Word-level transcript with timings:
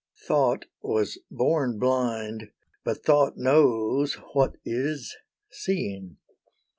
Thought 0.17 0.65
was 0.81 1.19
born 1.29 1.77
blind, 1.77 2.49
but 2.83 3.03
Thought 3.03 3.37
knows 3.37 4.15
what 4.33 4.55
is 4.65 5.15
seeing. 5.51 6.17